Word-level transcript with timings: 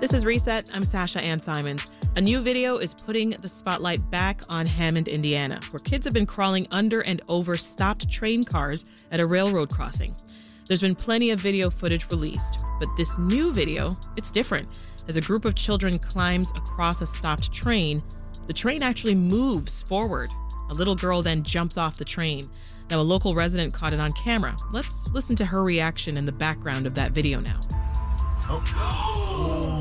This 0.00 0.14
is 0.14 0.24
Reset. 0.24 0.70
I'm 0.74 0.82
Sasha 0.82 1.20
Ann 1.20 1.40
Simons. 1.40 1.90
A 2.14 2.20
new 2.20 2.40
video 2.40 2.76
is 2.76 2.94
putting 2.94 3.30
the 3.30 3.48
spotlight 3.48 4.08
back 4.12 4.42
on 4.48 4.64
Hammond, 4.64 5.08
Indiana, 5.08 5.58
where 5.72 5.80
kids 5.80 6.04
have 6.04 6.14
been 6.14 6.24
crawling 6.24 6.68
under 6.70 7.00
and 7.00 7.20
over 7.28 7.56
stopped 7.56 8.08
train 8.08 8.44
cars 8.44 8.84
at 9.10 9.18
a 9.18 9.26
railroad 9.26 9.70
crossing. 9.70 10.14
There's 10.68 10.82
been 10.82 10.94
plenty 10.94 11.32
of 11.32 11.40
video 11.40 11.68
footage 11.68 12.08
released, 12.12 12.64
but 12.78 12.88
this 12.96 13.18
new 13.18 13.52
video, 13.52 13.96
it's 14.16 14.30
different. 14.30 14.78
As 15.08 15.16
a 15.16 15.20
group 15.20 15.44
of 15.44 15.56
children 15.56 15.98
climbs 15.98 16.52
across 16.52 17.02
a 17.02 17.06
stopped 17.06 17.52
train, 17.52 18.00
the 18.46 18.52
train 18.52 18.84
actually 18.84 19.16
moves 19.16 19.82
forward. 19.82 20.30
A 20.70 20.74
little 20.74 20.94
girl 20.94 21.22
then 21.22 21.42
jumps 21.42 21.76
off 21.76 21.96
the 21.96 22.04
train. 22.04 22.44
Now, 22.88 23.00
a 23.00 23.02
local 23.02 23.34
resident 23.34 23.74
caught 23.74 23.92
it 23.92 23.98
on 23.98 24.12
camera. 24.12 24.54
Let's 24.70 25.10
listen 25.10 25.34
to 25.36 25.44
her 25.44 25.64
reaction 25.64 26.16
in 26.16 26.24
the 26.24 26.30
background 26.30 26.86
of 26.86 26.94
that 26.94 27.10
video 27.10 27.40
now. 27.40 27.58
Oh. 28.50 29.77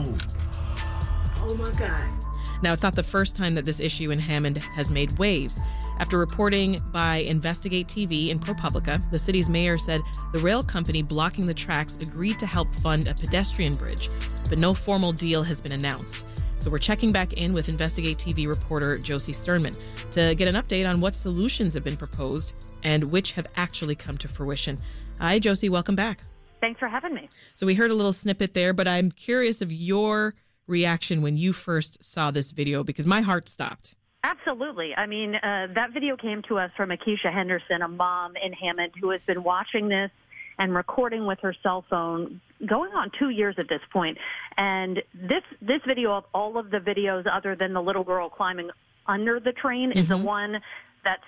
Oh 1.49 1.55
my 1.55 1.71
God. 1.71 2.25
Now, 2.61 2.73
it's 2.73 2.83
not 2.83 2.95
the 2.95 3.03
first 3.03 3.35
time 3.35 3.53
that 3.53 3.63
this 3.63 3.79
issue 3.79 4.11
in 4.11 4.19
Hammond 4.19 4.57
has 4.57 4.91
made 4.91 5.17
waves. 5.17 5.61
After 5.99 6.17
reporting 6.17 6.79
by 6.91 7.17
Investigate 7.17 7.87
TV 7.87 8.31
and 8.31 8.41
ProPublica, 8.41 9.01
the 9.11 9.19
city's 9.19 9.47
mayor 9.47 9.77
said 9.77 10.01
the 10.33 10.39
rail 10.39 10.61
company 10.61 11.01
blocking 11.01 11.45
the 11.45 11.53
tracks 11.53 11.95
agreed 12.01 12.37
to 12.39 12.45
help 12.45 12.73
fund 12.75 13.07
a 13.07 13.13
pedestrian 13.13 13.73
bridge, 13.73 14.09
but 14.49 14.57
no 14.57 14.73
formal 14.73 15.13
deal 15.13 15.41
has 15.41 15.61
been 15.61 15.71
announced. 15.71 16.25
So 16.57 16.69
we're 16.69 16.79
checking 16.79 17.11
back 17.11 17.33
in 17.33 17.53
with 17.53 17.69
Investigate 17.69 18.17
TV 18.17 18.47
reporter 18.47 18.97
Josie 18.97 19.31
Sturman 19.31 19.77
to 20.11 20.35
get 20.35 20.49
an 20.49 20.55
update 20.55 20.89
on 20.89 20.99
what 20.99 21.15
solutions 21.15 21.75
have 21.75 21.83
been 21.83 21.95
proposed 21.95 22.53
and 22.83 23.09
which 23.11 23.33
have 23.33 23.47
actually 23.55 23.95
come 23.95 24.17
to 24.17 24.27
fruition. 24.27 24.77
Hi, 25.19 25.39
Josie, 25.39 25.69
welcome 25.69 25.95
back. 25.95 26.21
Thanks 26.59 26.79
for 26.79 26.87
having 26.87 27.13
me. 27.13 27.29
So 27.53 27.67
we 27.67 27.75
heard 27.75 27.91
a 27.91 27.93
little 27.93 28.11
snippet 28.11 28.55
there, 28.55 28.73
but 28.73 28.87
I'm 28.87 29.11
curious 29.11 29.61
of 29.61 29.71
your 29.71 30.33
reaction 30.67 31.21
when 31.21 31.37
you 31.37 31.53
first 31.53 32.03
saw 32.03 32.31
this 32.31 32.51
video 32.51 32.83
because 32.83 33.07
my 33.07 33.21
heart 33.21 33.49
stopped. 33.49 33.95
Absolutely. 34.23 34.93
I 34.95 35.05
mean, 35.05 35.35
uh, 35.35 35.67
that 35.73 35.93
video 35.93 36.17
came 36.17 36.41
to 36.49 36.57
us 36.57 36.71
from 36.75 36.89
Akeisha 36.89 37.31
Henderson, 37.31 37.81
a 37.81 37.87
mom 37.87 38.33
in 38.35 38.51
Hammond 38.51 38.93
who 38.99 39.11
has 39.11 39.21
been 39.25 39.43
watching 39.43 39.87
this 39.87 40.11
and 40.59 40.73
recording 40.73 41.25
with 41.25 41.39
her 41.41 41.55
cell 41.63 41.85
phone 41.89 42.41
going 42.65 42.91
on 42.91 43.11
two 43.17 43.29
years 43.29 43.55
at 43.57 43.69
this 43.69 43.81
point. 43.93 44.17
And 44.57 45.01
this 45.13 45.43
this 45.61 45.81
video 45.87 46.13
of 46.13 46.25
all 46.33 46.57
of 46.57 46.71
the 46.71 46.79
videos 46.79 47.25
other 47.31 47.55
than 47.55 47.73
the 47.73 47.81
little 47.81 48.03
girl 48.03 48.29
climbing 48.29 48.69
under 49.05 49.39
the 49.39 49.51
train 49.51 49.91
mm-hmm. 49.91 49.99
is 49.99 50.07
the 50.07 50.15
mm-hmm. 50.15 50.25
one 50.25 50.61
that's 51.07 51.23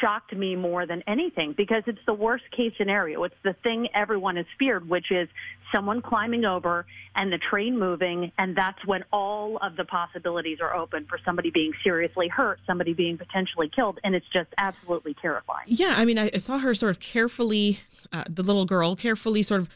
shocked 0.00 0.32
me 0.32 0.54
more 0.54 0.86
than 0.86 1.02
anything 1.08 1.54
because 1.56 1.82
it's 1.88 1.98
the 2.06 2.14
worst 2.14 2.44
case 2.56 2.72
scenario. 2.78 3.24
It's 3.24 3.34
the 3.42 3.54
thing 3.64 3.88
everyone 3.92 4.36
has 4.36 4.46
feared, 4.60 4.88
which 4.88 5.10
is 5.10 5.28
someone 5.74 6.00
climbing 6.00 6.44
over 6.44 6.86
and 7.16 7.32
the 7.32 7.38
train 7.38 7.76
moving, 7.76 8.30
and 8.38 8.56
that's 8.56 8.78
when 8.86 9.02
all 9.12 9.56
of 9.56 9.74
the 9.76 9.84
possibilities 9.84 10.58
are 10.60 10.72
open 10.72 11.04
for 11.06 11.18
somebody 11.24 11.50
being 11.50 11.72
seriously 11.82 12.28
hurt, 12.28 12.60
somebody 12.64 12.92
being 12.92 13.18
potentially 13.18 13.68
killed, 13.74 13.98
and 14.04 14.14
it's 14.14 14.28
just 14.32 14.50
absolutely 14.58 15.16
terrifying. 15.20 15.64
Yeah, 15.66 15.94
I 15.96 16.04
mean, 16.04 16.18
I 16.18 16.30
saw 16.36 16.58
her 16.58 16.72
sort 16.72 16.90
of 16.90 17.00
carefully, 17.00 17.80
uh, 18.12 18.22
the 18.28 18.44
little 18.44 18.66
girl, 18.66 18.94
carefully 18.94 19.42
sort 19.42 19.62
of. 19.62 19.68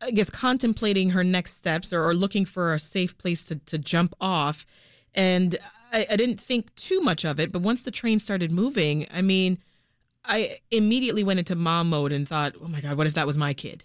I 0.00 0.10
guess 0.10 0.28
contemplating 0.28 1.10
her 1.10 1.24
next 1.24 1.54
steps 1.54 1.90
or, 1.90 2.04
or 2.04 2.14
looking 2.14 2.44
for 2.44 2.74
a 2.74 2.78
safe 2.78 3.16
place 3.16 3.44
to, 3.44 3.56
to 3.56 3.78
jump 3.78 4.12
off. 4.20 4.66
And 5.14 5.56
I, 5.94 6.06
I 6.10 6.16
didn't 6.16 6.40
think 6.40 6.74
too 6.74 7.00
much 7.00 7.24
of 7.24 7.38
it, 7.40 7.52
but 7.52 7.62
once 7.62 7.84
the 7.84 7.90
train 7.90 8.18
started 8.18 8.52
moving, 8.52 9.06
I 9.14 9.22
mean, 9.22 9.58
I 10.24 10.58
immediately 10.70 11.22
went 11.22 11.38
into 11.38 11.54
mom 11.54 11.88
mode 11.88 12.12
and 12.12 12.26
thought, 12.26 12.54
oh 12.60 12.68
my 12.68 12.80
God, 12.80 12.98
what 12.98 13.06
if 13.06 13.14
that 13.14 13.26
was 13.26 13.38
my 13.38 13.54
kid? 13.54 13.84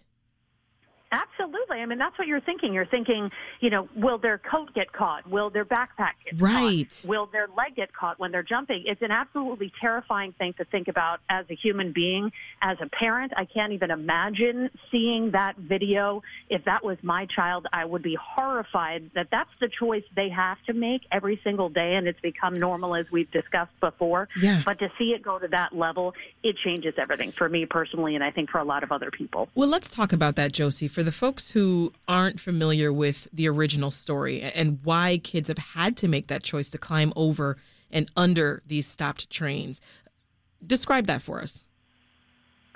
I 1.81 1.85
mean, 1.85 1.97
that's 1.97 2.17
what 2.17 2.27
you're 2.27 2.41
thinking. 2.41 2.73
You're 2.73 2.85
thinking, 2.85 3.29
you 3.59 3.69
know, 3.69 3.87
will 3.95 4.17
their 4.17 4.37
coat 4.37 4.73
get 4.73 4.91
caught? 4.91 5.29
Will 5.29 5.49
their 5.49 5.65
backpack 5.65 6.13
get 6.25 6.39
right. 6.39 6.89
caught? 6.89 7.09
Will 7.09 7.25
their 7.31 7.47
leg 7.47 7.75
get 7.75 7.93
caught 7.93 8.19
when 8.19 8.31
they're 8.31 8.43
jumping? 8.43 8.83
It's 8.85 9.01
an 9.01 9.11
absolutely 9.11 9.71
terrifying 9.81 10.33
thing 10.33 10.53
to 10.53 10.65
think 10.65 10.87
about 10.87 11.19
as 11.29 11.45
a 11.49 11.55
human 11.55 11.91
being. 11.91 12.31
As 12.61 12.77
a 12.81 12.89
parent, 12.89 13.33
I 13.35 13.45
can't 13.45 13.73
even 13.73 13.91
imagine 13.91 14.69
seeing 14.91 15.31
that 15.31 15.57
video. 15.57 16.21
If 16.49 16.65
that 16.65 16.83
was 16.83 16.97
my 17.01 17.27
child, 17.35 17.67
I 17.71 17.85
would 17.85 18.03
be 18.03 18.17
horrified 18.19 19.11
that 19.15 19.27
that's 19.31 19.49
the 19.59 19.69
choice 19.79 20.03
they 20.15 20.29
have 20.29 20.57
to 20.67 20.73
make 20.73 21.01
every 21.11 21.39
single 21.43 21.69
day, 21.69 21.95
and 21.95 22.07
it's 22.07 22.19
become 22.19 22.53
normal 22.53 22.95
as 22.95 23.05
we've 23.11 23.31
discussed 23.31 23.77
before. 23.79 24.27
Yeah. 24.39 24.61
But 24.65 24.79
to 24.79 24.89
see 24.97 25.11
it 25.15 25.21
go 25.21 25.39
to 25.39 25.47
that 25.49 25.75
level, 25.75 26.13
it 26.43 26.55
changes 26.63 26.93
everything 26.97 27.31
for 27.31 27.47
me 27.47 27.65
personally, 27.65 28.15
and 28.15 28.23
I 28.23 28.31
think 28.31 28.49
for 28.49 28.59
a 28.59 28.63
lot 28.63 28.83
of 28.83 28.91
other 28.91 29.11
people. 29.11 29.49
Well, 29.55 29.69
let's 29.69 29.91
talk 29.91 30.13
about 30.13 30.35
that, 30.35 30.51
Josie. 30.51 30.87
For 30.87 31.03
the 31.03 31.11
folks 31.11 31.51
who 31.51 31.68
aren't 32.07 32.39
familiar 32.39 32.91
with 32.91 33.27
the 33.33 33.47
original 33.47 33.91
story 33.91 34.41
and 34.41 34.79
why 34.83 35.19
kids 35.23 35.47
have 35.47 35.57
had 35.57 35.97
to 35.97 36.07
make 36.07 36.27
that 36.27 36.43
choice 36.43 36.69
to 36.71 36.77
climb 36.77 37.11
over 37.15 37.57
and 37.91 38.09
under 38.15 38.61
these 38.67 38.87
stopped 38.87 39.29
trains, 39.29 39.81
describe 40.65 41.07
that 41.07 41.21
for 41.21 41.41
us. 41.41 41.63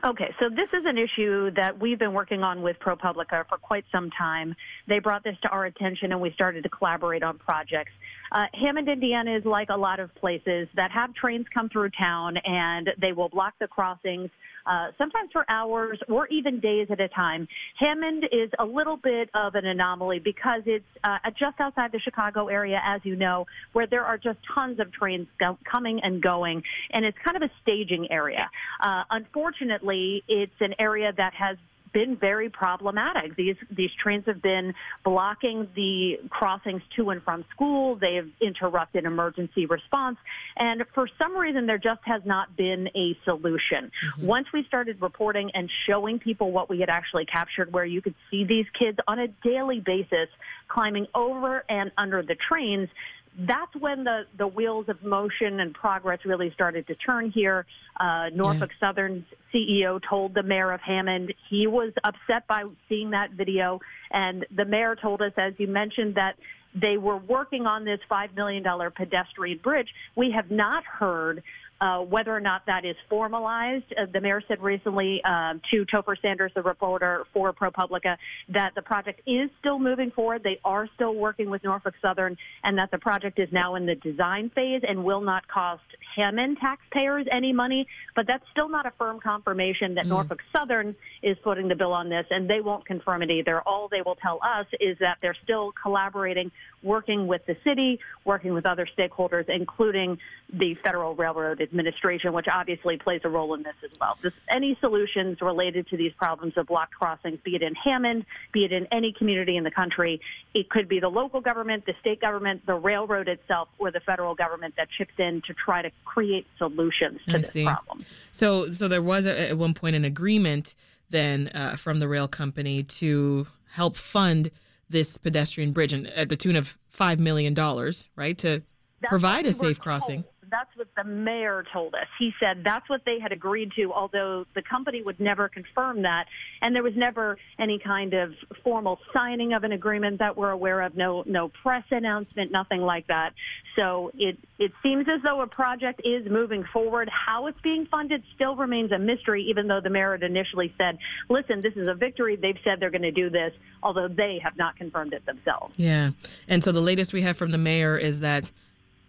Okay, 0.06 0.36
so 0.38 0.50
this 0.50 0.68
is 0.74 0.84
an 0.86 0.98
issue 0.98 1.52
that 1.52 1.80
we've 1.80 1.98
been 1.98 2.12
working 2.12 2.44
on 2.44 2.62
with 2.62 2.78
ProPublica 2.80 3.48
for 3.48 3.58
quite 3.58 3.86
some 3.90 4.10
time. 4.12 4.54
They 4.86 5.00
brought 5.00 5.24
this 5.24 5.38
to 5.44 5.50
our 5.50 5.64
attention 5.66 6.12
and 6.12 6.20
we 6.20 6.32
started 6.34 6.64
to 6.64 6.70
collaborate 6.70 7.24
on 7.24 7.38
projects. 7.38 7.94
Uh, 8.34 8.46
Hammond, 8.54 8.90
Indiana 8.90 9.38
is 9.38 9.46
like 9.46 9.70
a 9.70 9.78
lot 9.78 10.00
of 10.00 10.14
places 10.16 10.68
that 10.76 10.92
have 10.92 11.14
trains 11.14 11.46
come 11.54 11.70
through 11.70 11.92
town 11.92 12.36
and 12.44 12.90
they 13.00 13.14
will 13.14 13.30
block 13.30 13.54
the 13.60 13.68
crossings 13.68 14.30
uh, 14.66 14.88
sometimes 14.98 15.30
for 15.32 15.46
hours 15.50 16.00
or 16.08 16.28
even 16.28 16.60
days 16.60 16.88
at 16.90 17.00
a 17.00 17.10
time. 17.10 17.48
Hammond 17.78 18.24
is 18.32 18.50
a 18.60 18.66
little 18.66 18.98
bit 18.98 19.30
of 19.34 19.56
an 19.56 19.66
anomaly 19.66 20.20
because 20.20 20.62
it's 20.66 20.86
uh, 21.04 21.18
just 21.38 21.60
outside 21.60 21.92
the 21.92 22.00
Chicago 22.00 22.48
area, 22.48 22.82
as 22.84 23.02
you 23.04 23.16
know, 23.16 23.46
where 23.74 23.88
there 23.88 24.04
are 24.04 24.18
just 24.18 24.40
tons 24.56 24.80
of 24.80 24.92
trains 24.92 25.28
go- 25.40 25.58
coming 25.70 26.00
and 26.02 26.22
going, 26.22 26.64
and 26.92 27.06
it's 27.06 27.18
kind 27.26 27.36
of 27.36 27.44
a 27.44 27.52
staging 27.62 28.08
area. 28.10 28.50
Uh, 28.82 29.04
unfortunately, 29.12 30.24
it's 30.28 30.52
an 30.62 30.74
area 30.80 31.12
that 31.18 31.34
has 31.34 31.58
been 31.94 32.18
very 32.18 32.50
problematic. 32.50 33.36
These 33.36 33.56
these 33.72 33.92
trains 34.02 34.26
have 34.26 34.42
been 34.42 34.74
blocking 35.04 35.68
the 35.76 36.18
crossings 36.30 36.82
to 36.96 37.12
and 37.12 37.22
from 37.24 37.46
school. 37.54 37.96
They've 37.96 38.32
interrupted 38.42 39.06
emergency 39.06 39.66
response, 39.66 40.18
and 40.58 40.84
for 40.94 41.08
some 41.18 41.38
reason, 41.38 41.68
there 41.68 41.78
just 41.78 42.02
has 42.06 42.22
not 42.26 42.56
been 42.58 42.90
a 42.96 43.18
solution. 43.24 43.92
Mm-hmm. 44.18 44.28
Once 44.28 44.48
we 44.54 44.64
started 44.68 45.02
reporting 45.02 45.52
and 45.54 45.70
showing 45.88 46.20
people 46.20 46.52
what 46.52 46.70
we 46.70 46.80
had 46.80 46.90
actually 46.90 47.26
captured, 47.26 47.72
where 47.72 47.86
you 47.86 48.02
could 48.02 48.16
see 48.30 48.44
these 48.44 48.66
kids 48.78 48.98
on 49.08 49.20
a 49.20 49.28
daily 49.44 49.80
basis 49.80 50.30
climbing 50.68 51.08
over 51.14 51.64
and 51.70 51.92
under 51.98 52.24
the 52.24 52.36
trains, 52.36 52.90
that's 53.38 53.76
when 53.76 54.04
the, 54.04 54.26
the 54.38 54.48
wheels 54.48 54.90
of 54.90 55.04
motion 55.04 55.60
and 55.60 55.74
progress 55.74 56.20
really 56.26 56.52
started 56.52 56.88
to 56.88 56.96
turn 56.96 57.32
here. 57.32 57.66
Uh, 58.00 58.30
Norfolk 58.34 58.72
yeah. 58.72 58.88
Southern's 58.88 59.26
CEO 59.54 60.00
told 60.08 60.34
the 60.34 60.44
mayor 60.44 60.72
of 60.72 60.82
Hammond 60.82 61.34
he 61.50 61.68
was 61.68 61.94
upset 62.04 62.48
by 62.48 62.64
seeing 62.90 63.12
that 63.12 63.32
video. 63.32 63.80
And 64.12 64.46
the 64.56 64.66
mayor 64.66 64.96
told 64.96 65.22
us, 65.22 65.34
as 65.38 65.54
you 65.58 65.68
mentioned, 65.68 66.16
that 66.16 66.36
they 66.76 66.98
were 66.98 67.18
working 67.18 67.66
on 67.66 67.86
this 67.86 68.00
$5 68.10 68.36
million 68.36 68.64
pedestrian 68.96 69.60
bridge. 69.60 69.90
We 70.16 70.32
have 70.32 70.50
not 70.50 70.84
heard 70.84 71.44
uh, 71.82 72.00
whether 72.00 72.36
or 72.36 72.40
not 72.40 72.66
that 72.66 72.86
is 72.86 72.96
formalized. 73.10 73.86
Uh, 73.98 74.06
the 74.12 74.22
mayor 74.22 74.42
said 74.48 74.62
recently 74.62 75.22
um, 75.24 75.62
to 75.72 75.86
Topher 75.86 76.16
Sanders, 76.22 76.52
the 76.56 76.62
reporter 76.62 77.26
for 77.34 77.52
ProPublica, 77.54 78.18
that 78.50 78.74
the 78.76 78.82
project 78.82 79.22
is 79.28 79.50
still 79.60 79.80
moving 79.80 80.12
forward. 80.12 80.44
They 80.44 80.60
are 80.64 80.88
still 80.96 81.16
working 81.16 81.50
with 81.50 81.64
Norfolk 81.64 81.96
Southern, 82.02 82.38
and 82.64 82.78
that 82.78 82.92
the 82.92 82.98
project 82.98 83.40
is 83.40 83.50
now 83.52 83.76
in 83.76 83.86
the 83.86 83.96
design 83.96 84.52
phase 84.56 84.82
and 84.88 85.04
will 85.04 85.22
not 85.22 85.48
cost 85.48 85.84
Hammond 86.16 86.58
taxpayers 86.60 87.26
any 87.32 87.54
money. 87.54 87.88
But 88.16 88.28
that's 88.28 88.44
still 88.52 88.70
not 88.70 88.86
a 88.86 88.92
firm 88.98 89.20
confirmation 89.20 89.96
that 89.96 90.06
mm. 90.06 90.10
Norfolk 90.10 90.40
Southern 90.56 90.96
is 91.22 91.38
footing 91.44 91.68
the 91.68 91.76
bill 91.76 91.94
on 91.94 92.10
this, 92.10 92.26
and 92.30 92.50
they 92.50 92.62
won't 92.62 92.86
confirm 92.86 93.24
it 93.24 93.32
either. 93.32 93.62
All 93.62 93.88
they 93.90 94.02
will 94.06 94.16
tell 94.16 94.40
us 94.44 94.68
is 94.80 94.98
that 95.00 95.18
they're 95.22 95.38
still 95.44 95.74
collaborating, 95.82 96.52
working 96.84 97.28
with 97.28 97.46
the 97.46 97.56
city, 97.64 98.00
working 98.26 98.54
with 98.54 98.66
other 98.66 98.88
stakeholders, 98.98 99.46
including 99.48 100.18
the 100.52 100.76
Federal 100.84 101.16
Railroad 101.16 101.62
administration, 101.62 102.34
which 102.34 102.46
obviously 102.54 102.98
plays 102.98 103.22
a 103.24 103.30
role 103.30 103.54
in 103.56 103.64
this 103.64 103.76
as 103.84 103.92
well. 104.00 104.18
Just 104.22 104.36
any 104.54 104.78
solutions 104.80 105.42
related 105.42 105.88
to 105.88 105.98
these 105.98 106.14
problems 106.14 106.54
of 106.58 106.68
blocked 106.68 106.94
crossings, 106.94 107.40
be 107.44 107.56
it 107.56 107.64
in 107.64 107.74
Hammond, 107.76 108.26
be 108.52 108.66
it 108.66 108.72
in 108.72 108.88
any 108.92 109.14
community 109.18 109.58
in 109.58 109.64
the 109.64 109.72
country, 109.72 110.22
it 110.54 110.70
could 110.70 110.88
be 110.88 111.00
the 111.00 111.10
local 111.10 111.42
government, 111.42 111.86
the 111.86 111.94
state 112.00 112.22
government, 112.22 112.66
the 112.66 112.76
railroad 112.76 113.28
itself, 113.28 113.70
or 113.80 113.92
the 113.92 114.02
federal 114.02 114.36
government 114.36 114.76
that 114.78 114.88
chips 114.98 115.14
in 115.18 115.42
to 115.48 115.54
try 115.54 115.82
to 115.82 115.90
create 116.06 116.46
solutions 116.58 117.20
to 117.28 117.36
I 117.36 117.38
this 117.40 117.52
see. 117.52 117.64
problem. 117.66 118.06
So, 118.32 118.72
so 118.72 118.88
there 118.88 119.02
was 119.02 119.26
a, 119.26 119.50
at 119.50 119.58
one 119.58 119.74
point 119.74 119.96
an 119.96 120.06
agreement 120.06 120.76
then 121.10 121.50
uh, 121.54 121.76
from 121.76 122.00
the 122.00 122.08
rail 122.08 122.28
company 122.28 122.84
to 122.84 123.48
help 123.72 123.96
fund 123.96 124.52
this 124.90 125.18
pedestrian 125.18 125.72
bridge 125.72 125.94
and 125.94 126.08
at 126.08 126.30
the 126.30 126.36
tune 126.36 126.56
of 126.56 126.78
five 126.88 127.20
million 127.20 127.54
dollars, 127.54 128.08
right, 128.16 128.38
to 128.40 128.62
That's 129.02 129.10
provide 129.10 129.46
a 129.46 129.54
safe 129.54 129.80
crossing. 129.80 130.24
That's 130.54 130.70
what 130.76 130.88
the 130.96 131.04
mayor 131.04 131.66
told 131.74 131.96
us. 131.96 132.06
He 132.20 132.32
said 132.40 132.64
that's 132.64 132.88
what 132.90 133.02
they 133.06 133.20
had 133.20 133.32
agreed 133.32 133.72
to, 133.76 133.92
although 133.92 134.46
the 134.54 134.62
company 134.62 135.02
would 135.02 135.20
never 135.20 135.50
confirm 135.50 136.04
that. 136.04 136.26
And 136.62 136.76
there 136.76 136.84
was 136.84 136.94
never 136.96 137.38
any 137.60 137.80
kind 137.80 138.14
of 138.14 138.34
formal 138.64 139.00
signing 139.12 139.54
of 139.54 139.64
an 139.64 139.72
agreement 139.72 140.20
that 140.20 140.38
we're 140.38 140.52
aware 140.52 140.82
of, 140.82 140.96
no, 140.96 141.24
no 141.26 141.50
press 141.50 141.84
announcement, 141.90 142.52
nothing 142.52 142.82
like 142.82 143.08
that. 143.08 143.34
So 143.76 144.12
it, 144.14 144.38
it 144.60 144.72
seems 144.84 145.08
as 145.14 145.24
though 145.24 145.42
a 145.42 145.48
project 145.48 146.02
is 146.06 146.30
moving 146.30 146.64
forward. 146.72 147.10
How 147.10 147.48
it's 147.48 147.60
being 147.62 147.88
funded 147.88 148.24
still 148.36 148.56
remains 148.56 148.92
a 148.92 149.00
mystery, 149.00 149.48
even 149.50 149.68
though 149.68 149.82
the 149.82 149.90
mayor 149.90 150.12
had 150.12 150.22
initially 150.22 150.72
said, 150.78 151.00
listen, 151.30 151.62
this 151.62 151.74
is 151.76 151.88
a 151.88 151.96
victory. 151.96 152.36
They've 152.36 152.60
said 152.64 152.80
they're 152.80 152.92
going 152.92 153.02
to 153.02 153.12
do 153.12 153.32
this, 153.32 153.54
although 153.82 154.08
they 154.08 154.40
have 154.44 154.56
not 154.56 154.76
confirmed 154.76 155.14
it 155.14 155.26
themselves. 155.26 155.74
Yeah. 155.78 156.12
And 156.48 156.64
so 156.64 156.72
the 156.72 156.82
latest 156.82 157.14
we 157.14 157.24
have 157.24 157.36
from 157.36 157.50
the 157.50 157.58
mayor 157.58 157.98
is 157.98 158.20
that 158.20 158.52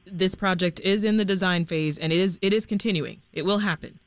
this 0.07 0.35
project 0.35 0.81
is 0.81 1.05
in 1.05 1.17
the 1.17 1.25
design 1.25 1.65
phase 1.65 1.99
and 1.99 2.13
it 2.13 2.19
is 2.19 2.39
it 2.43 2.53
is 2.53 2.67
continuing. 2.67 3.23
It 3.33 3.45
will 3.45 3.59
happen. 3.59 3.99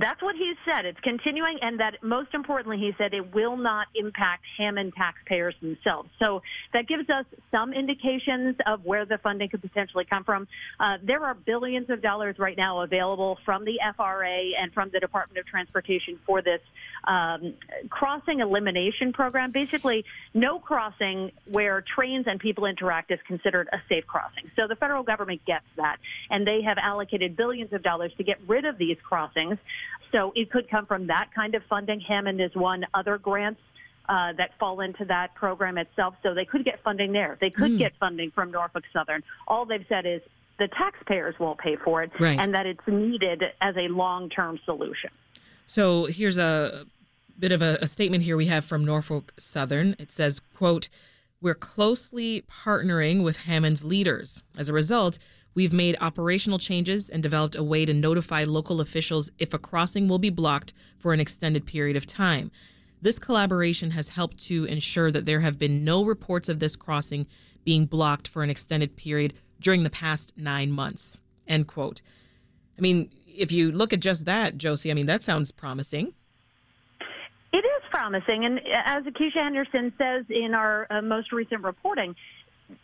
That's 0.00 0.22
what 0.22 0.36
he 0.36 0.52
said. 0.64 0.84
It's 0.86 1.00
continuing, 1.00 1.58
and 1.60 1.80
that 1.80 2.02
most 2.02 2.34
importantly, 2.34 2.78
he 2.78 2.92
said 2.98 3.14
it 3.14 3.34
will 3.34 3.56
not 3.56 3.88
impact 3.94 4.44
Hammond 4.56 4.92
taxpayers 4.96 5.54
themselves. 5.60 6.08
So 6.22 6.42
that 6.72 6.86
gives 6.86 7.08
us 7.10 7.24
some 7.50 7.72
indications 7.72 8.56
of 8.66 8.84
where 8.84 9.04
the 9.04 9.18
funding 9.18 9.48
could 9.48 9.62
potentially 9.62 10.04
come 10.04 10.24
from. 10.24 10.46
Uh, 10.78 10.98
there 11.02 11.24
are 11.24 11.34
billions 11.34 11.90
of 11.90 12.02
dollars 12.02 12.36
right 12.38 12.56
now 12.56 12.80
available 12.80 13.38
from 13.44 13.64
the 13.64 13.78
FRA 13.96 14.52
and 14.60 14.72
from 14.72 14.90
the 14.92 15.00
Department 15.00 15.38
of 15.38 15.46
Transportation 15.46 16.18
for 16.26 16.42
this 16.42 16.60
um, 17.04 17.54
crossing 17.90 18.40
elimination 18.40 19.12
program. 19.12 19.50
Basically, 19.52 20.04
no 20.34 20.58
crossing 20.58 21.32
where 21.50 21.82
trains 21.94 22.26
and 22.28 22.38
people 22.38 22.66
interact 22.66 23.10
is 23.10 23.18
considered 23.26 23.68
a 23.72 23.78
safe 23.88 24.06
crossing. 24.06 24.50
So 24.56 24.68
the 24.68 24.76
federal 24.76 25.02
government 25.02 25.40
gets 25.46 25.64
that, 25.76 25.96
and 26.30 26.46
they 26.46 26.62
have 26.62 26.78
allocated 26.78 27.36
billions 27.36 27.72
of 27.72 27.82
dollars 27.82 28.12
to 28.18 28.24
get 28.24 28.38
rid 28.46 28.64
of 28.64 28.78
these 28.78 28.96
crossings. 29.02 29.58
So 30.12 30.32
it 30.34 30.50
could 30.50 30.70
come 30.70 30.86
from 30.86 31.06
that 31.08 31.28
kind 31.34 31.54
of 31.54 31.62
funding. 31.68 32.00
Hammond 32.00 32.40
is 32.40 32.54
one. 32.54 32.84
Other 32.94 33.18
grants 33.18 33.60
uh, 34.08 34.32
that 34.38 34.50
fall 34.58 34.80
into 34.80 35.04
that 35.04 35.34
program 35.34 35.76
itself. 35.78 36.14
So 36.22 36.34
they 36.34 36.44
could 36.44 36.64
get 36.64 36.82
funding 36.82 37.12
there. 37.12 37.36
They 37.40 37.50
could 37.50 37.72
mm. 37.72 37.78
get 37.78 37.92
funding 38.00 38.30
from 38.30 38.50
Norfolk 38.50 38.84
Southern. 38.92 39.22
All 39.46 39.66
they've 39.66 39.84
said 39.88 40.06
is 40.06 40.22
the 40.58 40.68
taxpayers 40.68 41.34
won't 41.38 41.58
pay 41.58 41.76
for 41.76 42.02
it 42.02 42.10
right. 42.18 42.38
and 42.38 42.54
that 42.54 42.66
it's 42.66 42.80
needed 42.86 43.42
as 43.60 43.76
a 43.76 43.88
long 43.88 44.28
term 44.28 44.58
solution. 44.64 45.10
So 45.66 46.06
here's 46.06 46.38
a 46.38 46.86
bit 47.38 47.52
of 47.52 47.62
a, 47.62 47.78
a 47.80 47.86
statement 47.86 48.24
here 48.24 48.36
we 48.36 48.46
have 48.46 48.64
from 48.64 48.84
Norfolk 48.84 49.32
Southern. 49.38 49.94
It 49.98 50.10
says, 50.10 50.40
quote, 50.56 50.88
we're 51.40 51.54
closely 51.54 52.42
partnering 52.42 53.22
with 53.22 53.38
Hammond's 53.38 53.84
leaders. 53.84 54.42
As 54.56 54.68
a 54.68 54.72
result, 54.72 55.18
We've 55.58 55.74
made 55.74 55.96
operational 56.00 56.60
changes 56.60 57.08
and 57.08 57.20
developed 57.20 57.56
a 57.56 57.64
way 57.64 57.84
to 57.84 57.92
notify 57.92 58.44
local 58.44 58.80
officials 58.80 59.28
if 59.40 59.52
a 59.52 59.58
crossing 59.58 60.06
will 60.06 60.20
be 60.20 60.30
blocked 60.30 60.72
for 60.98 61.12
an 61.12 61.18
extended 61.18 61.66
period 61.66 61.96
of 61.96 62.06
time. 62.06 62.52
This 63.02 63.18
collaboration 63.18 63.90
has 63.90 64.10
helped 64.10 64.38
to 64.46 64.66
ensure 64.66 65.10
that 65.10 65.26
there 65.26 65.40
have 65.40 65.58
been 65.58 65.82
no 65.82 66.04
reports 66.04 66.48
of 66.48 66.60
this 66.60 66.76
crossing 66.76 67.26
being 67.64 67.86
blocked 67.86 68.28
for 68.28 68.44
an 68.44 68.50
extended 68.50 68.96
period 68.96 69.34
during 69.58 69.82
the 69.82 69.90
past 69.90 70.32
nine 70.36 70.70
months. 70.70 71.20
End 71.48 71.66
quote. 71.66 72.02
I 72.78 72.80
mean, 72.80 73.10
if 73.26 73.50
you 73.50 73.72
look 73.72 73.92
at 73.92 73.98
just 73.98 74.26
that, 74.26 74.58
Josie, 74.58 74.92
I 74.92 74.94
mean, 74.94 75.06
that 75.06 75.24
sounds 75.24 75.50
promising. 75.50 76.14
Promising. 77.90 78.44
And 78.44 78.60
as 78.72 79.04
Akeisha 79.04 79.42
Henderson 79.42 79.92
says 79.98 80.24
in 80.28 80.54
our 80.54 80.86
uh, 80.90 81.02
most 81.02 81.32
recent 81.32 81.62
reporting, 81.62 82.14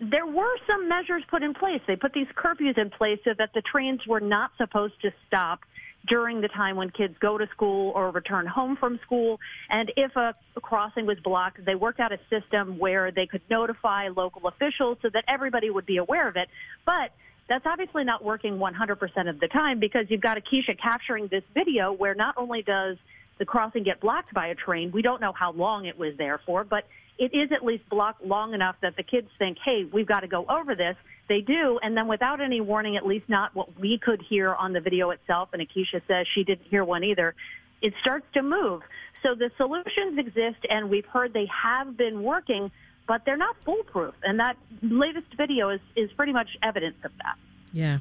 there 0.01 0.27
were 0.27 0.57
some 0.67 0.89
measures 0.89 1.23
put 1.31 1.43
in 1.43 1.55
place. 1.55 1.81
They 1.87 1.97
put 1.97 2.13
these 2.13 2.27
curfews 2.37 2.79
in 2.79 2.91
place 2.91 3.19
so 3.25 3.33
that 3.37 3.51
the 3.55 3.63
trains 3.63 4.01
were 4.07 4.21
not 4.21 4.51
supposed 4.57 5.01
to 5.03 5.13
stop 5.27 5.61
during 6.07 6.41
the 6.41 6.49
time 6.49 6.77
when 6.77 6.91
kids 6.91 7.15
go 7.19 7.39
to 7.39 7.47
school 7.49 7.93
or 7.95 8.11
return 8.11 8.47
home 8.47 8.77
from 8.77 8.99
school. 9.05 9.41
And 9.71 9.93
if 9.97 10.15
a 10.17 10.35
crossing 10.61 11.07
was 11.07 11.19
blocked, 11.21 11.65
they 11.65 11.75
worked 11.75 12.01
out 12.01 12.13
a 12.13 12.19
system 12.29 12.79
where 12.79 13.11
they 13.11 13.27
could 13.27 13.43
notify 13.51 14.09
local 14.09 14.47
officials 14.49 14.99
so 15.03 15.09
that 15.13 15.25
everybody 15.29 15.71
would 15.71 15.87
be 15.87 15.97
aware 15.97 16.29
of 16.29 16.37
it. 16.37 16.49
But 16.85 17.13
that's 17.49 17.67
obviously 17.67 18.05
not 18.05 18.25
working 18.25 18.59
100% 18.59 19.29
of 19.29 19.41
the 19.41 19.49
time 19.49 19.79
because 19.79 20.07
you've 20.09 20.21
got 20.21 20.39
Akeisha 20.39 20.79
capturing 20.81 21.29
this 21.29 21.45
video 21.53 21.93
where 21.93 22.15
not 22.15 22.35
only 22.39 22.63
does 22.63 22.97
the 23.39 23.45
crossing 23.45 23.83
get 23.83 24.01
blocked 24.01 24.33
by 24.33 24.49
a 24.49 24.55
train, 24.55 24.93
we 24.93 25.03
don't 25.03 25.21
know 25.21 25.33
how 25.33 25.53
long 25.53 25.87
it 25.87 25.99
was 25.99 26.15
there 26.17 26.41
for, 26.47 26.65
but 26.65 26.87
it 27.19 27.33
is 27.35 27.53
at 27.53 27.65
least 27.65 27.89
blocked 27.89 28.25
long 28.25 28.55
enough 28.55 28.77
that 28.83 28.97
the 28.97 29.03
kids 29.03 29.29
think, 29.39 29.59
hey, 29.65 29.85
we've 29.85 30.07
got 30.07 30.21
to 30.21 30.29
go 30.29 30.45
over 30.49 30.75
this. 30.75 30.97
They 31.29 31.41
do, 31.41 31.79
and 31.83 31.97
then 31.97 32.07
without 32.07 32.41
any 32.41 32.61
warning, 32.61 32.97
at 32.97 33.07
least 33.07 33.29
not 33.29 33.55
what 33.55 33.79
we 33.79 33.99
could 33.99 34.21
hear 34.29 34.55
on 34.55 34.73
the 34.73 34.81
video 34.81 35.11
itself, 35.11 35.51
and 35.53 35.63
Akeisha 35.63 36.03
says 36.07 36.27
she 36.35 36.45
didn't 36.45 36.67
hear 36.69 36.85
one 36.85 37.05
either, 37.05 37.35
it 37.81 37.95
starts 38.01 38.27
to 38.35 38.43
move. 38.43 38.83
So 39.23 39.35
the 39.35 39.51
solutions 39.57 40.19
exist, 40.19 40.67
and 40.69 40.91
we've 40.91 41.07
heard 41.07 41.33
they 41.33 41.49
have 41.63 41.97
been 41.97 42.23
working, 42.23 42.71
but 43.07 43.23
they're 43.25 43.39
not 43.39 43.57
foolproof. 43.65 44.15
And 44.23 44.39
that 44.41 44.57
latest 44.83 45.29
video 45.37 45.71
is, 45.71 45.81
is 45.97 46.13
pretty 46.13 46.33
much 46.33 46.49
evidence 46.63 46.97
of 47.05 47.13
that. 47.19 47.37
Yeah. 47.73 47.99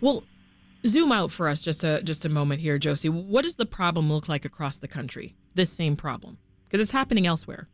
Well, 0.00 0.24
zoom 0.86 1.12
out 1.12 1.30
for 1.30 1.48
us 1.48 1.62
just 1.62 1.84
a 1.84 2.02
just 2.02 2.24
a 2.24 2.28
moment 2.28 2.60
here, 2.60 2.78
Josie. 2.78 3.08
What 3.08 3.42
does 3.42 3.56
the 3.56 3.66
problem 3.66 4.12
look 4.12 4.28
like 4.28 4.44
across 4.44 4.78
the 4.78 4.88
country? 4.88 5.34
This 5.54 5.70
same 5.70 5.96
problem, 5.96 6.38
because 6.64 6.80
it's 6.80 6.92
happening 6.92 7.26
elsewhere. 7.26 7.68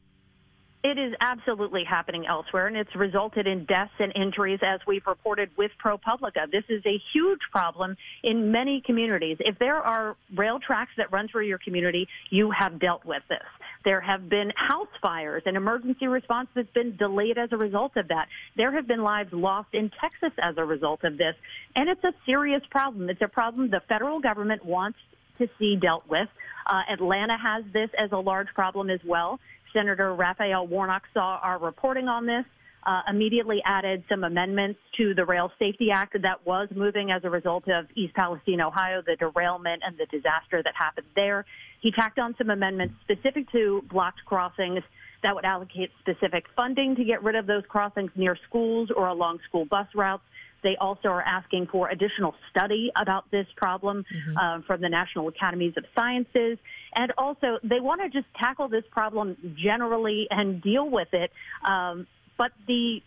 It 0.85 0.99
is 0.99 1.15
absolutely 1.21 1.85
happening 1.85 2.27
elsewhere, 2.27 2.67
and 2.67 2.77
it's 2.77 2.95
resulted 2.97 3.47
in 3.47 3.67
deaths 3.67 3.93
and 4.01 4.13
injuries, 4.17 4.59
as 4.63 4.81
we've 4.85 5.07
reported 5.07 5.51
with 5.57 5.71
ProPublica. 5.83 6.51
This 6.51 6.65
is 6.69 6.83
a 6.85 7.01
huge 7.13 7.39
problem 7.53 7.97
in 8.25 8.51
many 8.51 8.83
communities. 8.85 9.37
If 9.39 9.61
there 9.61 9.77
are 9.77 10.17
rail 10.35 10.59
tracks 10.59 10.91
that 10.97 11.13
run 11.13 11.29
through 11.29 11.47
your 11.47 11.59
community, 11.59 12.09
you 12.31 12.51
have 12.51 12.81
dealt 12.81 13.05
with 13.05 13.23
this. 13.29 13.47
There 13.85 14.01
have 14.01 14.29
been 14.29 14.53
house 14.57 14.89
fires 15.01 15.45
and 15.47 15.57
emergency 15.57 16.09
response 16.09 16.49
that's 16.53 16.71
been 16.71 16.97
delayed 16.97 17.39
as 17.39 17.51
a 17.53 17.57
result 17.57 17.97
of 17.97 18.09
that. 18.09 18.27
There 18.57 18.73
have 18.73 18.89
been 18.89 19.05
lives 19.05 19.33
lost 19.33 19.69
in 19.75 19.89
Texas 20.01 20.33
as 20.43 20.57
a 20.57 20.65
result 20.65 21.05
of 21.05 21.17
this, 21.17 21.37
and 21.77 21.89
it's 21.89 22.03
a 22.03 22.13
serious 22.27 22.63
problem. 22.73 23.09
It's 23.09 23.23
a 23.23 23.29
problem 23.29 23.71
the 23.71 23.83
federal 23.89 24.19
government 24.19 24.65
wants 24.65 24.99
to 25.47 25.53
see 25.59 25.77
dealt 25.77 26.09
with. 26.09 26.29
Uh, 26.67 26.83
Atlanta 26.91 27.37
has 27.37 27.65
this 27.73 27.91
as 27.99 28.13
a 28.13 28.19
large 28.19 28.49
problem 28.55 28.91
as 28.91 29.01
well. 29.05 29.41
Senator 29.73 30.15
Raphael 30.15 30.67
Warnock 30.67 31.03
saw 31.15 31.39
our 31.43 31.59
reporting 31.59 32.09
on 32.09 32.27
this, 32.27 32.45
uh, 32.85 33.03
immediately 33.09 33.63
added 33.65 34.05
some 34.09 34.25
amendments 34.25 34.79
to 34.97 35.15
the 35.15 35.25
Rail 35.25 35.51
Safety 35.59 35.91
Act 35.91 36.21
that 36.23 36.45
was 36.47 36.69
moving 36.75 37.11
as 37.11 37.25
a 37.25 37.31
result 37.31 37.69
of 37.69 37.87
East 37.95 38.15
Palestine, 38.15 38.61
Ohio, 38.61 39.03
the 39.03 39.17
derailment 39.17 39.83
and 39.87 39.97
the 39.97 40.07
disaster 40.07 40.63
that 40.63 40.75
happened 40.77 41.07
there. 41.15 41.45
He 41.81 41.91
tacked 41.91 42.19
on 42.19 42.35
some 42.37 42.51
amendments 42.51 42.95
specific 43.03 43.51
to 43.53 43.85
blocked 43.91 44.25
crossings 44.25 44.83
that 45.23 45.35
would 45.35 45.45
allocate 45.45 45.91
specific 46.01 46.47
funding 46.57 46.97
to 46.97 47.05
get 47.05 47.23
rid 47.23 47.37
of 47.37 47.47
those 47.47 47.63
crossings 47.69 48.11
near 48.17 48.37
schools 48.49 48.91
or 48.95 49.07
along 49.07 49.39
school 49.49 49.65
bus 49.65 49.87
routes. 49.95 50.25
They 50.63 50.77
also 50.81 51.09
are 51.09 51.23
asking 51.23 51.69
for 51.69 51.89
additional 51.89 52.35
study 52.51 52.91
about 53.01 53.31
this 53.31 53.47
problem 53.57 54.05
mm-hmm. 54.05 54.37
uh, 54.37 54.63
from 54.67 54.81
the 54.81 54.89
National 54.89 55.29
Academies 55.29 55.75
of 55.77 55.85
Sciences. 55.95 56.59
And 56.95 57.13
also, 57.19 57.59
they 57.63 57.81
want 57.81 58.01
to 58.03 58.09
just 58.09 58.33
tackle 58.39 58.69
this 58.69 58.85
problem 58.91 59.57
generally 59.63 60.27
and 60.31 60.63
deal 60.63 60.89
with 60.89 61.09
it. 61.13 61.31
Um, 61.65 62.07
but 62.39 62.53
the 62.67 63.01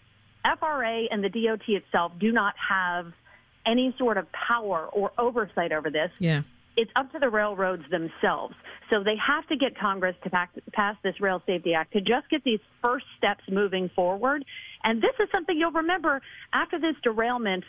FRA 0.60 1.04
and 1.10 1.24
the 1.24 1.30
DOT 1.30 1.68
itself 1.68 2.12
do 2.20 2.32
not 2.32 2.56
have 2.70 3.12
any 3.66 3.96
sort 3.98 4.18
of 4.18 4.28
power 4.32 4.88
or 4.92 5.12
oversight 5.18 5.72
over 5.72 5.90
this. 5.90 6.12
Yeah 6.20 6.42
it's 6.78 6.92
up 6.96 7.12
to 7.14 7.20
the 7.20 7.30
railroads 7.30 7.84
themselves. 7.90 8.56
So 8.90 9.04
they 9.04 9.16
have 9.16 9.48
to 9.48 9.56
get 9.56 9.78
Congress 9.78 10.16
to 10.24 10.30
pass 10.30 10.96
this 11.04 11.20
Rail 11.20 11.42
Safety 11.46 11.74
Act 11.74 11.94
to 11.94 12.02
just 12.02 12.30
get 12.30 12.44
these 12.44 12.60
first 12.84 13.06
steps 13.18 13.44
moving 13.50 13.90
forward. 13.96 14.46
And 14.84 15.02
this 15.02 15.14
is 15.20 15.28
something 15.32 15.58
you'll 15.58 15.72
remember 15.72 16.22
after 16.54 16.80
this 16.80 16.96
derailment. 17.04 17.64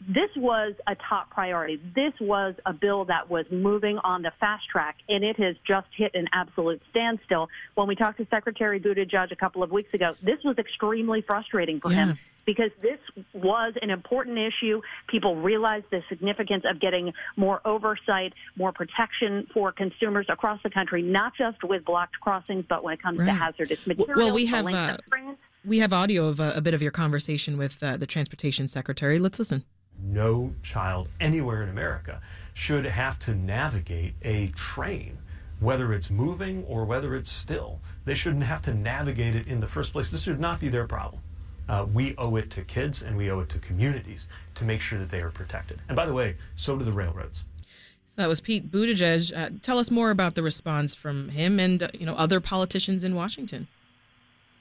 This 0.00 0.30
was 0.36 0.74
a 0.86 0.94
top 0.94 1.30
priority. 1.30 1.80
This 1.94 2.12
was 2.20 2.54
a 2.64 2.72
bill 2.72 3.06
that 3.06 3.28
was 3.28 3.46
moving 3.50 3.98
on 4.04 4.22
the 4.22 4.30
fast 4.38 4.68
track, 4.68 4.96
and 5.08 5.24
it 5.24 5.36
has 5.40 5.56
just 5.66 5.88
hit 5.96 6.14
an 6.14 6.28
absolute 6.32 6.80
standstill. 6.90 7.48
When 7.74 7.88
we 7.88 7.96
talked 7.96 8.18
to 8.18 8.26
Secretary 8.30 8.78
Buttigieg 8.78 9.32
a 9.32 9.36
couple 9.36 9.64
of 9.64 9.72
weeks 9.72 9.92
ago, 9.94 10.14
this 10.22 10.38
was 10.44 10.56
extremely 10.58 11.22
frustrating 11.22 11.80
for 11.80 11.90
yeah. 11.90 12.06
him 12.06 12.18
because 12.48 12.70
this 12.80 12.98
was 13.34 13.74
an 13.82 13.90
important 13.90 14.38
issue. 14.38 14.80
People 15.06 15.36
realized 15.36 15.84
the 15.90 16.00
significance 16.08 16.64
of 16.66 16.80
getting 16.80 17.12
more 17.36 17.60
oversight, 17.66 18.32
more 18.56 18.72
protection 18.72 19.46
for 19.52 19.70
consumers 19.70 20.24
across 20.30 20.58
the 20.62 20.70
country, 20.70 21.02
not 21.02 21.34
just 21.36 21.62
with 21.62 21.84
blocked 21.84 22.18
crossings, 22.22 22.64
but 22.66 22.82
when 22.82 22.94
it 22.94 23.02
comes 23.02 23.18
right. 23.18 23.26
to 23.26 23.32
hazardous 23.32 23.86
materials. 23.86 24.16
Well, 24.16 24.32
we 24.32 24.46
have 24.46 24.66
uh, 24.66 24.96
we 25.62 25.80
have 25.80 25.92
audio 25.92 26.26
of 26.28 26.40
a, 26.40 26.52
a, 26.52 26.62
bit 26.62 26.72
of 26.72 26.80
your 26.80 26.90
conversation 26.90 27.58
with 27.58 27.82
uh, 27.82 27.98
the 27.98 28.06
transportation 28.06 28.66
secretary. 28.66 29.18
Let's 29.18 29.38
listen. 29.38 29.64
No 30.02 30.54
child 30.62 31.10
anywhere 31.20 31.62
in 31.62 31.68
America 31.68 32.22
should 32.54 32.86
have 32.86 33.18
to 33.20 33.34
navigate 33.34 34.14
a 34.22 34.46
train 34.48 35.18
whether 35.60 35.92
it's 35.92 36.08
moving 36.08 36.64
or 36.66 36.84
whether 36.84 37.14
it's 37.14 37.30
still. 37.30 37.80
They 38.04 38.14
shouldn't 38.14 38.44
have 38.44 38.62
to 38.62 38.72
navigate 38.72 39.34
it 39.34 39.48
in 39.48 39.60
the 39.60 39.66
first 39.66 39.92
place. 39.92 40.10
This 40.10 40.22
should 40.22 40.40
not 40.40 40.60
be 40.60 40.68
their 40.68 40.86
problem. 40.86 41.20
Uh, 41.68 41.86
we 41.92 42.14
owe 42.16 42.36
it 42.36 42.50
to 42.50 42.62
kids 42.62 43.02
and 43.02 43.16
we 43.16 43.30
owe 43.30 43.40
it 43.40 43.48
to 43.50 43.58
communities 43.58 44.28
to 44.54 44.64
make 44.64 44.80
sure 44.80 44.98
that 44.98 45.08
they 45.08 45.20
are 45.20 45.30
protected. 45.30 45.80
And 45.88 45.96
by 45.96 46.06
the 46.06 46.12
way, 46.12 46.36
so 46.54 46.76
do 46.76 46.84
the 46.84 46.92
railroads. 46.92 47.44
So 48.08 48.22
that 48.22 48.28
was 48.28 48.40
Pete 48.40 48.70
Buttigieg. 48.70 49.36
Uh, 49.36 49.50
tell 49.60 49.78
us 49.78 49.90
more 49.90 50.10
about 50.10 50.34
the 50.34 50.42
response 50.42 50.94
from 50.94 51.28
him 51.28 51.60
and 51.60 51.82
uh, 51.82 51.88
you 51.92 52.06
know 52.06 52.14
other 52.14 52.40
politicians 52.40 53.04
in 53.04 53.14
Washington 53.14 53.68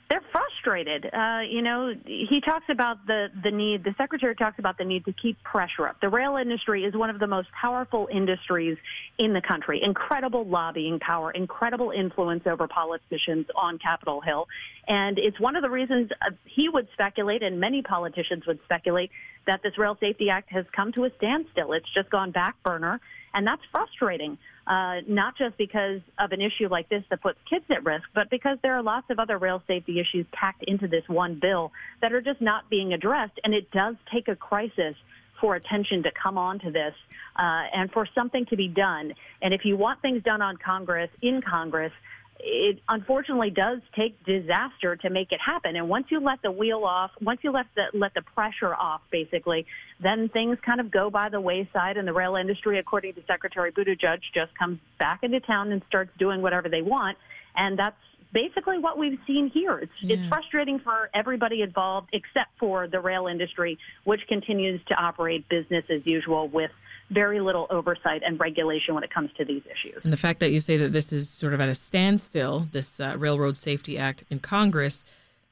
they're 0.10 0.22
frustrated. 0.68 1.06
Uh, 1.06 1.40
you 1.50 1.62
know, 1.62 1.94
he 2.06 2.42
talks 2.44 2.66
about 2.70 3.06
the 3.08 3.28
the 3.44 3.52
need. 3.52 3.84
The 3.84 3.94
secretary 3.98 4.36
talks 4.36 4.60
about 4.60 4.78
the 4.78 4.84
need 4.84 5.06
to 5.06 5.14
keep 5.14 5.42
pressure 5.44 5.88
up. 5.88 6.00
The 6.02 6.10
rail 6.10 6.38
industry 6.38 6.84
is 6.84 6.96
one 6.96 7.10
of 7.10 7.20
the 7.20 7.28
most 7.28 7.48
powerful 7.60 8.08
industries 8.12 8.78
in 9.18 9.34
the 9.34 9.42
country. 9.42 9.82
Incredible 9.84 10.46
lobbying 10.46 11.00
power, 11.00 11.32
incredible 11.32 11.92
influence 11.92 12.44
over 12.46 12.68
politicians 12.68 13.48
on 13.56 13.80
Capitol 13.80 14.22
Hill, 14.22 14.48
and 14.88 15.18
it's 15.18 15.40
one 15.40 15.56
of 15.56 15.64
the 15.64 15.70
reasons 15.70 16.10
uh, 16.22 16.32
he 16.46 16.70
would 16.70 16.88
speculate, 16.94 17.44
and 17.44 17.60
many 17.60 17.82
politicians 17.82 18.46
would 18.46 18.60
speculate 18.66 19.12
that 19.46 19.62
this 19.64 19.78
Rail 19.78 19.98
Safety 20.00 20.30
Act 20.30 20.52
has 20.52 20.66
come 20.76 20.92
to 20.94 21.06
a 21.06 21.10
standstill. 21.18 21.74
It's 21.74 21.92
just 21.94 22.10
gone 22.10 22.32
back 22.32 22.56
burner, 22.64 23.00
and 23.34 23.48
that's 23.48 23.62
frustrating 23.72 24.38
uh, 24.68 24.98
not 25.08 25.38
just 25.38 25.58
because 25.58 26.02
of 26.20 26.32
an 26.32 26.42
issue 26.42 26.68
like 26.70 26.90
this 26.90 27.04
that 27.10 27.22
puts 27.22 27.40
kids 27.50 27.66
at 27.70 27.86
risk, 27.86 28.04
but 28.14 28.30
because 28.30 28.58
there 28.64 28.76
are 28.76 28.84
lots 28.84 29.08
of 29.10 29.18
other 29.18 29.38
rail 29.38 29.64
safety 29.66 30.00
issues 30.00 30.26
packed 30.34 30.64
into 30.68 30.88
this 30.88 31.04
one 31.08 31.40
bill 31.42 31.72
that 32.02 32.12
are 32.12 32.22
just 32.22 32.42
not 32.42 32.70
being 32.70 32.92
addressed. 32.94 33.40
And 33.44 33.54
it 33.54 33.72
does 33.72 33.96
take 34.12 34.28
a 34.28 34.36
crisis 34.36 34.96
for 35.40 35.56
attention 35.56 36.04
to 36.04 36.12
come 36.22 36.38
on 36.38 36.60
to 36.60 36.72
this 36.72 36.94
uh, 37.38 37.64
and 37.74 37.92
for 37.92 38.08
something 38.14 38.46
to 38.48 38.58
be 38.58 38.68
done. 38.68 39.14
And 39.42 39.54
if 39.54 39.62
you 39.64 39.78
want 39.78 40.02
things 40.02 40.24
done 40.24 40.42
on 40.42 40.58
Congress, 40.58 41.10
in 41.22 41.42
Congress, 41.48 41.94
it 42.40 42.80
unfortunately 42.88 43.50
does 43.50 43.80
take 43.96 44.24
disaster 44.26 44.96
to 44.98 45.10
make 45.10 45.32
it 45.32 45.40
happen. 45.44 45.76
And 45.76 45.90
once 45.90 46.08
you 46.10 46.20
let 46.20 46.42
the 46.42 46.52
wheel 46.52 46.84
off, 46.84 47.12
once 47.22 47.40
you 47.44 47.52
let 47.52 47.66
the 47.76 47.98
let 47.98 48.14
the 48.14 48.22
pressure 48.22 48.76
off, 48.76 49.02
basically, 49.12 49.66
then 50.02 50.30
things 50.30 50.58
kind 50.66 50.80
of 50.80 50.92
go 50.92 51.10
by 51.10 51.30
the 51.30 51.42
wayside, 51.42 51.98
and 51.98 52.08
the 52.08 52.14
rail 52.14 52.36
industry, 52.36 52.80
according 52.80 53.14
to 53.16 53.22
Secretary 53.28 53.72
Buttigieg, 53.72 54.20
just 54.34 54.58
comes 54.58 54.80
back 55.00 55.24
into 55.24 55.40
town 55.40 55.72
and 55.72 55.82
starts 55.88 56.12
doing 56.20 56.42
whatever 56.42 56.70
they 56.70 56.82
want. 56.82 57.18
And 57.56 57.78
that's 57.78 57.96
basically 58.34 58.78
what 58.78 58.98
we've 58.98 59.20
seen 59.26 59.50
here. 59.54 59.80
It's, 59.80 59.92
yeah. 60.02 60.16
it's 60.16 60.30
frustrating 60.30 60.80
for 60.80 61.10
everybody 61.14 61.62
involved 61.62 62.10
except 62.14 62.52
for 62.60 62.88
the 62.88 63.00
rail 63.00 63.28
industry, 63.28 63.78
which 64.04 64.22
continues 64.28 64.82
to 64.90 64.96
operate 64.96 65.48
business 65.50 65.86
as 65.90 66.06
usual 66.06 66.48
with 66.48 66.72
very 67.10 67.40
little 67.40 67.68
oversight 67.70 68.22
and 68.26 68.40
regulation 68.40 68.94
when 68.94 69.04
it 69.04 69.14
comes 69.14 69.30
to 69.38 69.46
these 69.46 69.64
issues. 69.66 70.04
And 70.04 70.12
the 70.12 70.18
fact 70.18 70.40
that 70.42 70.52
you 70.52 70.60
say 70.60 70.78
that 70.78 70.92
this 70.92 71.14
is 71.14 71.30
sort 71.30 71.54
of 71.54 71.62
at 71.62 71.70
a 71.70 71.76
standstill, 71.76 72.68
this 72.72 73.00
uh, 73.00 73.16
Railroad 73.18 73.56
Safety 73.56 73.98
Act 73.98 74.24
in 74.30 74.40
Congress, 74.40 75.06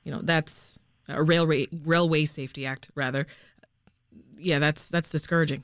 you 0.03 0.11
know, 0.11 0.19
that's 0.21 0.79
a 1.07 1.21
railway 1.23 1.67
railway 1.83 2.25
safety 2.25 2.65
act 2.65 2.89
rather. 2.95 3.27
Yeah, 4.37 4.59
that's 4.59 4.89
that's 4.89 5.09
discouraging. 5.09 5.63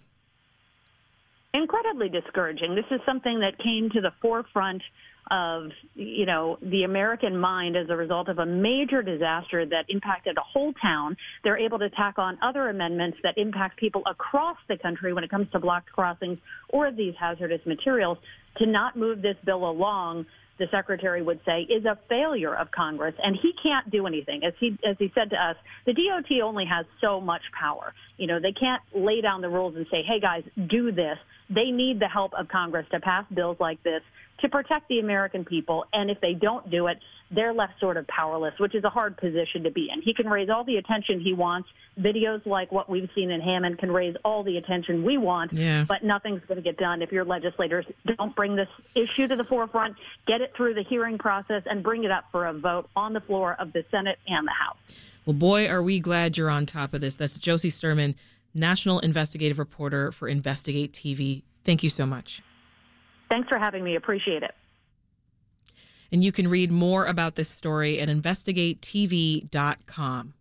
Incredibly 1.53 2.07
discouraging. 2.07 2.75
This 2.75 2.85
is 2.91 3.01
something 3.05 3.41
that 3.41 3.57
came 3.57 3.89
to 3.89 4.01
the 4.01 4.11
forefront 4.21 4.81
of 5.29 5.71
you 5.95 6.25
know 6.25 6.57
the 6.61 6.83
American 6.83 7.37
mind 7.37 7.77
as 7.77 7.89
a 7.89 7.95
result 7.95 8.27
of 8.27 8.39
a 8.39 8.45
major 8.45 9.01
disaster 9.01 9.65
that 9.65 9.85
impacted 9.89 10.37
a 10.37 10.41
whole 10.41 10.73
town. 10.73 11.15
They're 11.43 11.57
able 11.57 11.79
to 11.79 11.89
tack 11.89 12.17
on 12.17 12.37
other 12.41 12.69
amendments 12.69 13.17
that 13.23 13.37
impact 13.37 13.77
people 13.77 14.01
across 14.05 14.57
the 14.67 14.77
country 14.77 15.13
when 15.13 15.23
it 15.23 15.29
comes 15.29 15.47
to 15.49 15.59
blocked 15.59 15.91
crossings 15.91 16.39
or 16.69 16.91
these 16.91 17.15
hazardous 17.19 17.65
materials 17.65 18.17
to 18.57 18.65
not 18.65 18.95
move 18.95 19.21
this 19.21 19.37
bill 19.45 19.69
along 19.69 20.25
the 20.57 20.67
secretary 20.69 21.21
would 21.21 21.39
say 21.45 21.61
is 21.61 21.85
a 21.85 21.97
failure 22.07 22.53
of 22.53 22.71
Congress, 22.71 23.15
and 23.23 23.35
he 23.35 23.53
can't 23.53 23.89
do 23.89 24.05
anything. 24.07 24.43
As 24.43 24.53
he 24.59 24.77
as 24.85 24.95
he 24.99 25.11
said 25.15 25.29
to 25.31 25.35
us, 25.35 25.55
the 25.85 25.93
DOT 25.93 26.31
only 26.43 26.65
has 26.65 26.85
so 26.99 27.19
much 27.19 27.41
power. 27.57 27.93
You 28.17 28.27
know, 28.27 28.39
they 28.39 28.51
can't 28.51 28.81
lay 28.93 29.21
down 29.21 29.41
the 29.41 29.49
rules 29.49 29.75
and 29.75 29.85
say, 29.89 30.03
"Hey 30.03 30.19
guys, 30.19 30.43
do 30.67 30.91
this." 30.91 31.17
They 31.49 31.71
need 31.71 31.99
the 31.99 32.07
help 32.07 32.33
of 32.33 32.47
Congress 32.47 32.87
to 32.91 32.99
pass 32.99 33.25
bills 33.33 33.57
like 33.59 33.81
this 33.83 34.03
to 34.39 34.49
protect 34.49 34.87
the 34.87 34.99
American 34.99 35.45
people. 35.45 35.85
And 35.93 36.09
if 36.09 36.19
they 36.21 36.33
don't 36.33 36.69
do 36.69 36.87
it, 36.87 36.97
they're 37.31 37.53
left 37.53 37.79
sort 37.79 37.97
of 37.97 38.05
powerless, 38.07 38.53
which 38.59 38.75
is 38.75 38.83
a 38.83 38.89
hard 38.89 39.17
position 39.17 39.63
to 39.63 39.71
be 39.71 39.89
in. 39.93 40.01
He 40.01 40.13
can 40.13 40.27
raise 40.27 40.49
all 40.49 40.63
the 40.63 40.75
attention 40.77 41.19
he 41.21 41.33
wants. 41.33 41.69
Videos 41.99 42.45
like 42.45 42.71
what 42.71 42.89
we've 42.89 43.09
seen 43.15 43.31
in 43.31 43.39
Hammond 43.39 43.79
can 43.79 43.91
raise 43.91 44.15
all 44.25 44.43
the 44.43 44.57
attention 44.57 45.03
we 45.03 45.17
want, 45.17 45.53
yeah. 45.53 45.85
but 45.87 46.03
nothing's 46.03 46.41
going 46.47 46.57
to 46.57 46.61
get 46.61 46.77
done 46.77 47.01
if 47.01 47.11
your 47.11 47.23
legislators 47.23 47.85
don't 48.17 48.35
bring 48.35 48.55
this 48.55 48.67
issue 48.95 49.27
to 49.27 49.35
the 49.35 49.45
forefront, 49.45 49.95
get 50.27 50.41
it 50.41 50.53
through 50.55 50.73
the 50.73 50.83
hearing 50.83 51.17
process, 51.17 51.63
and 51.65 51.83
bring 51.83 52.03
it 52.03 52.11
up 52.11 52.25
for 52.31 52.45
a 52.45 52.53
vote 52.53 52.89
on 52.95 53.13
the 53.13 53.21
floor 53.21 53.55
of 53.59 53.71
the 53.73 53.85
Senate 53.89 54.19
and 54.27 54.45
the 54.45 54.51
House. 54.51 54.77
Well, 55.25 55.35
boy, 55.35 55.67
are 55.67 55.81
we 55.81 55.99
glad 55.99 56.37
you're 56.37 56.49
on 56.49 56.65
top 56.65 56.93
of 56.93 57.01
this. 57.01 57.15
That's 57.15 57.37
Josie 57.37 57.69
Sturman, 57.69 58.15
national 58.53 58.99
investigative 58.99 59.59
reporter 59.59 60.11
for 60.11 60.27
Investigate 60.27 60.93
TV. 60.93 61.43
Thank 61.63 61.83
you 61.83 61.89
so 61.89 62.05
much. 62.05 62.41
Thanks 63.29 63.47
for 63.47 63.57
having 63.57 63.83
me. 63.83 63.95
Appreciate 63.95 64.43
it. 64.43 64.53
And 66.11 66.23
you 66.23 66.31
can 66.31 66.47
read 66.47 66.71
more 66.71 67.05
about 67.05 67.35
this 67.35 67.49
story 67.49 67.99
at 67.99 68.09
investigatetv.com. 68.09 70.33